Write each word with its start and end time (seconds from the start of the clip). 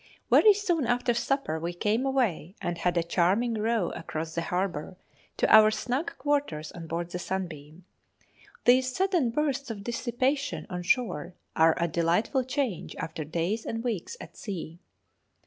Very 0.31 0.55
soon 0.55 0.87
after 0.87 1.13
supper 1.13 1.59
we 1.59 1.73
came 1.75 2.07
away 2.07 2.55
and 2.59 2.79
had 2.79 2.97
a 2.97 3.03
charming 3.03 3.53
row 3.53 3.91
across 3.91 4.33
the 4.33 4.41
harbour 4.41 4.97
to 5.37 5.47
our 5.55 5.69
snug 5.69 6.17
quarters 6.17 6.71
on 6.71 6.87
board 6.87 7.11
the 7.11 7.19
'Sunbeam.' 7.19 7.85
These 8.65 8.95
sudden 8.95 9.29
bursts 9.29 9.69
of 9.69 9.83
dissipation 9.83 10.65
on 10.71 10.81
shore 10.81 11.35
are 11.55 11.75
a 11.77 11.87
delightful 11.87 12.43
change 12.45 12.95
after 12.95 13.23
days 13.23 13.63
and 13.63 13.83
weeks 13.83 14.17
at 14.19 14.35
sea. 14.35 14.79